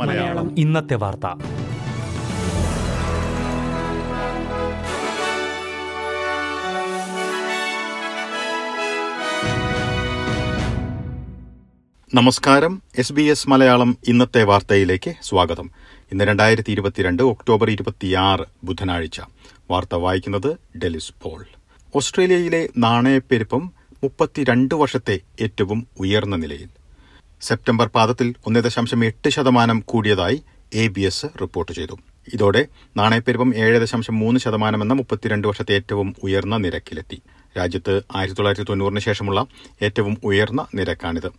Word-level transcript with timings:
മലയാളം. 0.00 0.58
ഇന്നത്തെ 0.58 0.94
വാർത്ത. 0.94 1.26
നമസ്കാരം. 12.14 12.82
എസ് 12.98 13.12
ബി 13.12 13.22
എസ് 13.22 13.48
മലയാളം 13.48 13.98
ഇന്നത്തെ 14.08 14.42
വാർത്തയിലേക്ക് 14.42 15.14
സ്വാഗതം. 15.22 15.70
ഇന്ന് 16.12 16.24
രണ്ടായിരത്തി 16.24 16.72
ഇരുപത്തിരണ്ട് 16.72 17.22
ഒക്ടോബർ 17.22 17.70
ഇരുപത്തിയാറ് 17.70 18.44
ബുധനാഴ്ച. 18.64 19.20
വാർത്ത 19.70 19.94
വായിക്കുന്നത് 19.94 20.78
ഡെലിസ് 20.78 21.12
പോൾ. 21.22 21.46
ഓസ്ട്രേലിയയിലെ 21.96 22.68
നാണയപ്പെരുപ്പം 22.78 23.72
മുപ്പത്തിരണ്ട് 24.06 24.74
വർഷത്തെ 24.74 25.20
ഏറ്റവും 25.40 25.86
ഉയർന്ന 26.00 26.36
നിലയിൽ. 26.36 26.68
സെപ്റ്റംബർ 27.40 27.86
പാദത്തിൽ 27.86 28.34
ഒന്ന് 28.46 28.60
ദശാംശം 28.60 29.04
എട്ട് 29.04 29.28
ശതമാനം 29.28 29.78
കൂടിയതായി 29.84 30.42
എ 30.74 30.88
ബി 30.88 31.00
എസ് 31.00 31.26
റിപ്പോർട്ട് 31.40 31.72
ചെയ്തു. 31.72 31.96
ഇതോടെ 32.34 32.62
നാണയപ്പെരുപ്പം 32.96 33.50
ഏഴ് 33.54 33.80
ദശാംശം 33.80 34.18
മൂന്ന് 34.18 34.40
ശതമാനമെന്ന 34.40 34.94
മുപ്പത്തിരണ്ട് 34.94 35.48
വർഷത്തെ 35.48 35.74
ഏറ്റവും 35.74 36.14
ഉയർന്ന 36.22 36.56
നിരക്കിലെത്തി. 36.56 37.18
രാജ്യത്ത് 37.58 38.02
ആയിരത്തി 38.16 38.36
തൊള്ളായിരത്തി 38.36 38.66
തൊണ്ണൂറിന് 38.68 39.00
ശേഷമുള്ള 39.00 39.46
ഏറ്റവും 39.82 40.14
ഉയർന്ന 40.24 40.66
നിരക്കാണിത്. 40.74 41.30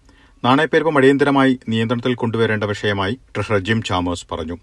നാണയപ്പെരുപ്പം 0.44 0.98
അടിയന്തരമായി 0.98 1.60
നിയന്ത്രണത്തിൽ 1.70 2.16
കൊണ്ടുവരേണ്ട 2.16 2.64
വിഷയമായി 2.64 3.18
ട്രഷറർ 3.36 3.60
ജിം 3.60 3.82
ചാമേഴ്സ് 3.84 4.28
പറഞ്ഞു. 4.32 4.58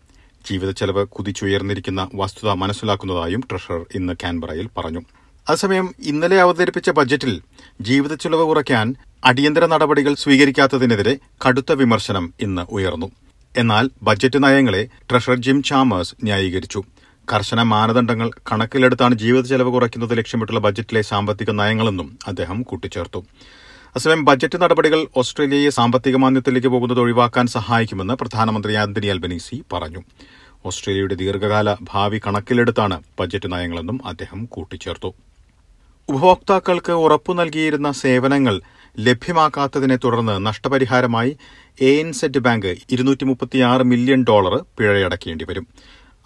ജീവിത 0.51 0.71
ചെലവ് 0.71 1.07
കുതിച്ചുയർന്നിരിക്കുന്ന 1.07 2.09
വസ്തുത 2.15 2.51
മനസ്സിലാക്കുന്നതായും 2.63 3.45
ട്രഷറർ 3.51 3.85
ഇന്ന് 3.95 4.13
കാൻബറയിൽ 4.25 4.69
പറഞ്ഞു. 4.79 5.03
അതേസമയം 5.49 5.95
ഇന്നലെ 6.03 6.41
അവതരിപ്പിച്ച 6.41 6.91
ബജറ്റിൽ 6.91 7.33
ജീവിത 7.81 8.15
ചെലവ് 8.15 8.45
കുറയ്ക്കാൻ 8.45 8.95
അടിയന്തര 9.25 9.67
നടപടികൾ 9.67 10.15
സ്വീകരിക്കാത്തതിനെതിരെ 10.15 11.19
കടുത്ത 11.45 11.73
വിമർശനം 11.73 12.35
ഇന്ന് 12.41 12.63
ഉയർന്നു. 12.71 13.09
എന്നാൽ 13.57 13.91
ബജറ്റ് 14.03 14.45
നയങ്ങളെ 14.45 14.89
ട്രഷറർ 15.11 15.35
ജിം 15.37 15.63
ചാമേഴ്സ് 15.63 16.15
ന്യായീകരിച്ചു. 16.25 16.83
കർശന 17.33 17.63
മാനദണ്ഡങ്ങൾ 17.63 18.31
കണക്കിലെടുത്താണ് 18.53 19.15
ജീവിത 19.15 19.45
ചെലവ് 19.45 19.73
കുറയ്ക്കുന്നത് 19.73 20.19
ലക്ഷ്യമിട്ടുള്ള 20.19 20.61
ബജറ്റിലെ 20.61 21.03
സാമ്പത്തിക 21.03 21.51
നയങ്ങളെന്നും 21.51 22.19
അദ്ദേഹം 22.27 22.63
കൂട്ടിച്ചേർത്തു. 22.63 23.25
അസമയം 23.97 24.25
ബജറ്റ് 24.25 24.59
നടപടികൾ 24.63 25.07
ഓസ്ട്രേലിയയെ 25.17 25.71
സാമ്പത്തിക 25.71 26.17
മാന്ദ്യത്തിലേക്ക് 26.17 26.69
പോകുന്നത് 26.69 27.01
ഒഴിവാക്കാൻ 27.01 27.47
സഹായിക്കുമെന്ന് 27.47 28.15
പ്രധാനമന്ത്രി 28.15 28.75
ആന്റണി 28.75 29.07
അൽബനീസി 29.07 29.59
പറഞ്ഞു. 29.73 30.03
ഓസ്ട്രേലിയയുടെ 30.67 31.15
ദീർഘകാല 31.15 31.77
ഭാവി 31.93 32.21
കണക്കിലെടുത്താണ് 32.27 33.03
ബജറ്റ് 33.21 33.53
നയങ്ങളെന്നും 33.53 34.01
അദ്ദേഹം 34.07 34.45
കൂട്ടിച്ചേർത്തു. 34.45 35.13
ഉപഭോക്താക്കൾക്ക് 36.09 36.93
ഉറപ്പു 37.05 37.33
നൽകിയിരുന്ന 37.33 37.93
സേവനങ്ങൾ 37.93 38.55
ലഭ്യമാക്കാത്തതിനെ 38.99 39.97
തുടർന്ന് 39.97 40.47
നഷ്ടപരിഹാരമായി 40.47 41.31
എ 41.81 41.91
എൻ 42.01 42.13
സെറ്റ് 42.13 42.39
ബാങ്ക് 42.39 42.73
ഇരുന്നൂറ്റി 42.91 43.25
മുപ്പത്തിയാറ് 43.25 43.83
മില്യൺ 43.83 44.25
ഡോളർ 44.29 44.55
പിഴയടക്കേണ്ടി 44.79 45.45
വരും. 45.49 45.65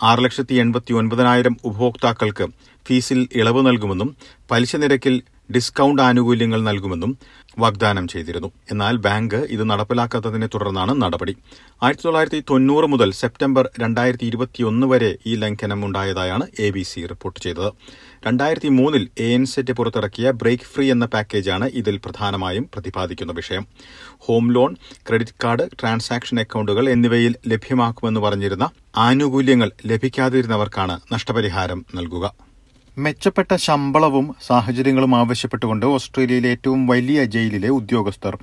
ആറ് 0.03 0.25
ലക്ഷത്തി 0.25 0.55
എൺപത്തി 0.55 0.93
ഒൻപതിനായിരം 0.93 1.57
ഉപഭോക്താക്കൾക്ക് 1.65 2.47
ഫീസിൽ 2.87 3.29
ഇളവ് 3.33 3.67
നൽകുമെന്നും 3.67 4.11
പലിശ 4.51 4.77
നിരക്കിൽ 4.77 5.15
ഡിസ്കൌണ്ട് 5.55 6.03
ആനുകൂല്യങ്ങൾ 6.03 6.63
നൽകുമെന്നും 6.63 7.19
വാഗ്ദാനം 7.59 8.09
ചെയ്തിരുന്നു. 8.09 8.53
എന്നാൽ 8.71 8.97
ബാങ്ക് 8.97 9.37
ഇത് 9.37 9.71
നടപ്പിലാക്കാത്തതിനെ 9.71 10.47
തുടർന്നാണ് 10.47 11.03
നടപടി. 11.03 11.37
ആയിരത്തി 11.83 12.05
തൊള്ളായിരത്തി 12.05 12.45
തൊണ്ണൂറ് 12.51 12.85
മുതൽ 12.85 13.13
സെപ്റ്റംബർ 13.13 13.71
രണ്ടായിരത്തി 13.81 14.25
ഇരുപത്തിയൊന്ന് 14.25 14.87
വരെ 14.87 15.17
ഈ 15.27 15.35
ലംഘനം 15.35 15.87
ഉണ്ടായതായാണ് 15.87 16.47
എ 16.59 16.71
ബി 16.71 16.83
സി 16.83 17.07
റിപ്പോർട്ട് 17.07 17.41
ചെയ്തത്. 17.41 17.73
രണ്ടായിരത്തി 18.27 18.69
മൂന്നിൽ 18.69 19.09
എ 19.19 19.25
എൻ 19.25 19.45
സെറ്റ് 19.45 19.73
പുറത്തിറക്കിയ 19.73 20.31
ബ്രേക്ക് 20.31 20.65
ഫ്രീ 20.65 20.91
എന്ന 20.91 21.07
പാക്കേജാണ് 21.07 21.65
ഇതിൽ 21.65 21.97
പ്രധാനമായും 21.97 22.71
പ്രതിപാദിക്കുന്ന 22.75 23.33
വിഷയം. 23.33 23.67
Home 24.19 24.53
loan 24.53 24.77
credit 25.09 25.39
card 25.45 25.69
transaction 25.81 26.41
അക്കൌണ്ടുകൾ 26.41 26.91
എന്നിവയിൽ 26.91 27.35
ലഭ്യമാക്കുമെന്ന് 27.49 28.21
പറഞ്ഞിരുന്ന 28.21 28.71
ആനുകൂല്യങ്ങൾ 28.97 29.71
ലഭിക്കാതിരുന്നവർക്കാണ് 29.87 31.01
നഷ്ടപരിഹാരം 31.13 31.85
നൽകുക. 31.95 32.48
മെച്ചപ്പെട്ട 32.99 33.57
ശമ്പളവും 33.57 34.37
സാഹചര്യങ്ങളും 34.47 35.17
ആവശ്യപ്പെട്ടുകൊണ്ട് 35.17 35.87
ഓസ്ട്രേലിയയിലെ 35.87 36.49
ഏറ്റവും 36.49 36.87
വലിയ 36.87 37.25
ജയിലിലെ 37.25 37.69
ഉദ്യോഗസ്ഥർ 37.69 38.39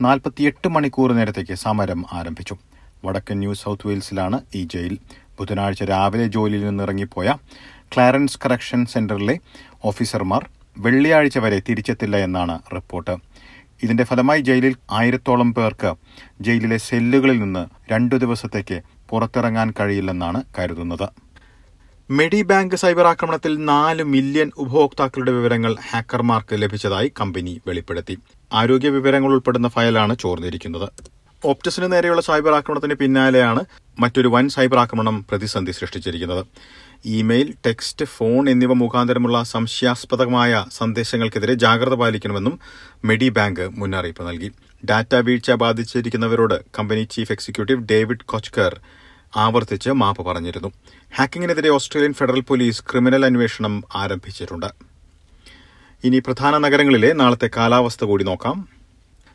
നാൽപ്പത്തിയെട്ട് 0.00 0.68
മണിക്കൂർ 0.68 1.12
നേരത്തേക്ക് 1.12 1.54
സമരം 1.54 2.04
ആരംഭിച്ചു. 2.12 2.56
വടക്കൻ 3.04 3.38
ന്യൂ 3.38 3.52
സൌത്ത് 3.54 3.86
വെയിൽസിലാണ് 3.88 4.40
ഈ 4.54 4.68
ജയിൽ. 4.74 4.98
ബുധനാഴ്ച 5.40 5.82
രാവിലെ 5.82 6.26
ജോലിയിൽ 6.26 6.64
നിന്ന് 6.66 6.84
ഇറങ്ങിപ്പോയ 6.84 7.36
ക്ലാരൻസ് 7.94 8.38
കറക്ഷൻ 8.44 8.86
സെന്ററിലെ 8.86 9.38
ഓഫീസർമാർ 9.84 10.48
വെള്ളിയാഴ്ച 10.78 11.38
വരെ 11.38 11.62
തിരിച്ചെത്തില്ല 11.68 12.16
എന്നാണ് 12.16 12.58
റിപ്പോർട്ട്. 12.74 13.16
ഇതിന്റെ 13.82 14.04
ഫലമായി 14.04 14.40
ജയിലിൽ 14.40 14.76
ആയിരത്തോളം 14.90 15.54
പേർക്ക് 15.54 15.94
ജയിലിലെ 16.40 16.76
സെല്ലുകളിൽ 16.76 17.38
നിന്ന് 17.40 17.92
രണ്ടു 17.92 18.14
ദിവസത്തേക്ക് 18.14 18.80
പുറത്തിറങ്ങാൻ 19.10 19.72
കഴിയില്ലെന്നാണ് 19.80 20.42
കരുതുന്നത്. 20.58 21.29
മെഡി 22.18 22.38
ബാങ്ക് 22.50 22.74
സൈബർ 22.82 23.06
ആക്രമണത്തിൽ 23.10 23.52
നാല് 23.64 24.02
മില്യൺ 24.12 24.48
ഉപഭോക്താക്കളുടെ 24.62 25.32
വിവരങ്ങൾ 25.36 25.72
ഹാക്കർമാർക്ക് 25.88 26.54
ലഭിച്ചതായി 26.62 27.08
കമ്പനി 27.20 27.52
വെളിപ്പെടുത്തി. 27.66 28.14
ആരോഗ്യ 28.60 28.90
വിവരങ്ങൾ 28.96 29.30
ഉൾപ്പെടുന്ന 29.36 29.68
ഫയലാണ് 29.74 30.14
ചോർന്നിരിക്കുന്നത്. 30.22 30.88
ഓപ്റ്റസിന് 31.42 31.88
നേരെയുള്ള 31.92 32.22
സൈബർ 32.28 32.52
ആക്രമണത്തിന് 32.56 32.94
പിന്നാലെയാണ് 33.02 33.62
മറ്റൊരു 34.00 34.28
വൻ 34.28 34.48
സൈബർ 34.56 34.78
ആക്രമണം 34.78 35.16
പ്രതിസന്ധി 35.30 35.72
സൃഷ്ടിച്ചിരിക്കുന്നത്. 35.72 36.42
ഇമെയിൽ 37.18 37.48
ടെക്സ്റ്റ് 37.66 38.08
ഫോൺ 38.16 38.42
എന്നിവ 38.54 38.72
മുഖാന്തരമുള്ള 38.82 39.38
സംശയാസ്പദമായ 39.54 40.64
സന്ദേശങ്ങൾക്കെതിരെ 40.78 41.54
ജാഗ്രത 41.64 41.94
പാലിക്കണമെന്നും 41.94 42.56
മെഡി 43.04 43.28
ബാങ്ക് 43.38 43.64
മുന്നറിയിപ്പ് 43.80 44.26
നൽകി. 44.28 44.50
ഡാറ്റ 44.90 45.14
വീഴ്ച 45.28 45.50
ബാധിച്ചിരിക്കുന്നവരോട് 45.64 46.56
company 46.78 47.04
chief 47.14 47.32
executive 47.36 47.86
David 47.92 48.26
Koczkar 48.32 48.74
ആവർത്തിച്ച് 49.36 49.90
മാപ്പ് 49.90 50.22
പറഞ്ഞിരുന്നു. 50.22 50.72
ഹാക്കിങ്ങിനെതിരെ 51.16 51.68
ഓസ്ട്രേലിയൻ 51.68 52.12
ഫെഡറൽ 52.12 52.40
പോലീസ് 52.40 52.84
ക്രിമിനൽ 52.90 53.24
അന്വേഷണം 53.24 53.84
ആരംഭിച്ചിട്ടുണ്ട്. 53.94 54.66
ഇനി 56.04 56.18
പ്രധാന 56.18 56.58
നഗരങ്ങളിലെ 56.58 57.12
നാളത്തെ 57.12 57.50
കാലാവസ്ഥ 57.56 58.04
കൂടി 58.04 58.24
നോക്കാം. 58.24 58.68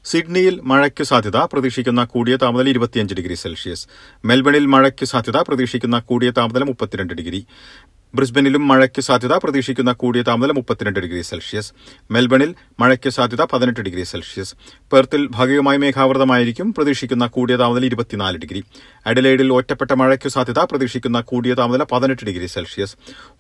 സിഡ്നിയിൽ 0.06 0.60
മഴയ്ക്ക് 0.60 1.04
സാധ്യത 1.04 1.38
പ്രതീക്ഷിക്കുന്ന 1.38 2.04
കൂടിയ 2.04 2.36
താപനില 2.36 2.70
ഇരുപത്തിയഞ്ച് 2.70 3.16
ഡിഗ്രി 3.16 3.34
സെൽഷ്യസ്. 3.34 3.88
മെൽബണിൽ 4.26 4.66
മഴയ്ക്ക് 4.66 5.06
സാധ്യത 5.06 5.38
പ്രതീക്ഷിക്കുന്ന 5.38 6.00
കൂടിയ 6.00 6.32
താപനില 6.32 6.64
മുപ്പത്തിരണ്ട് 6.64 7.14
ഡിഗ്രി. 7.14 7.46
ബ്രിസ്ബനിലും 8.16 8.68
മഴയ്ക്ക് 8.68 9.02
സാധ്യത 9.02 9.34
പ്രതീക്ഷിക്കുന്ന 9.34 9.92
കൂടിയ 9.92 10.22
താപനില 10.22 10.52
മുപ്പത്തിരണ്ട് 10.52 11.00
ഡിഗ്രി 11.00 11.22
സെൽഷ്യസ്. 11.22 11.74
മെൽബണിൽ 12.12 12.56
മഴയ്ക്ക് 12.80 13.10
സാധ്യത 13.10 13.42
പതിനെട്ട് 13.42 13.80
ഡിഗ്രി 13.80 14.04
സെൽഷ്യസ്. 14.04 14.56
പെർത്തിൽ 14.92 15.28
ഭാഗികമായി 15.28 15.78
മേഘാവൃതമായിരിക്കും 15.78 16.74
പ്രതീക്ഷിക്കുന്ന 16.74 17.28
കൂടിയ 17.28 17.56
താപനില 17.56 17.86
ഇരുപത്തിനാല് 17.86 18.38
ഡിഗ്രി. 18.38 18.64
അഡലൈഡിൽ 19.06 19.54
ഒറ്റപ്പെട്ട 19.54 19.92
മഴയ്ക്ക് 19.92 20.30
സാധ്യത 20.30 20.60
പ്രതീക്ഷിക്കുന്ന 20.60 21.22
കൂടിയ 21.22 21.54
താപനില 21.54 21.84
പതിനെട്ട് 21.92 22.26
ഡിഗ്രി 22.26 22.46
സെൽഷ്യസ്. 22.46 22.96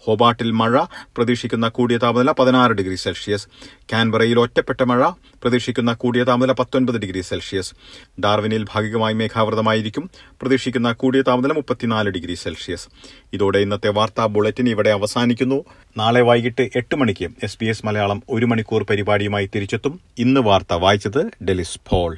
ഹോബാട്ടിൽ 0.05 0.51
മഴ 0.51 0.83
പ്രതീക്ഷിക്കുന്ന 1.17 1.67
കൂടിയ 1.67 1.97
താപനില 1.97 2.31
പതിനാറ് 2.31 2.71
ഡിഗ്രി 2.71 2.95
സെൽഷ്യസ്. 2.95 3.47
കാൻബറയിൽ 3.93 4.39
ഒറ്റപ്പെട്ട 4.39 4.83
മഴ 4.83 5.09
പ്രതീക്ഷിക്കുന്ന 5.43 5.93
കൂടിയ 5.93 6.23
താപനില 6.23 6.51
പത്തൊൻപത് 6.51 6.99
ഡിഗ്രി 6.99 7.21
സെൽഷ്യസ്. 7.21 7.73
ഡാർവിനിൽ 8.19 8.65
ഭാഗികമായി 8.73 9.13
മേഘാവൃതമായിരിക്കും 9.13 10.09
പ്രതീക്ഷിക്കുന്ന 10.41 10.91
കൂടിയ 10.91 11.21
താപനില 11.21 11.53
മുപ്പത്തിനാല് 11.53 12.09
ഡിഗ്രി 12.09 12.33
സെൽഷ്യസ്. 12.33 12.87
ഇതോടെ 13.33 13.59
ഇന്നത്തെ 13.59 13.89
വാർത്താ 13.89 14.25
ബുള്ളറ്റിൻ 14.25 14.64
ഇവിടെ 14.69 14.89
അവസാനിക്കുന്നു. 14.89 15.65
നാളെ 15.97 16.21
വൈകിട്ട് 16.21 16.69
എട്ട് 16.75 16.95
മണിക്ക് 16.95 17.29
എസ് 17.43 17.57
ബി 17.61 17.65
എസ് 17.65 17.85
മലയാളം 17.85 18.23
ഒരു 18.29 18.45
മണിക്കൂർ 18.45 18.83
പരിപാടിയുമായി 18.83 19.49
തിരിച്ചെത്തും. 19.55 19.99
ഇന്ന് 20.17 20.41
വാർത്ത 20.41 20.73
വായിച്ചത് 20.73 21.43
ഡെലിസ് 21.43 21.79
ഫോൾ 21.89 22.17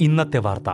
ഇന്നത്തെ 0.00 0.38
വാർത്ത. 0.38 0.70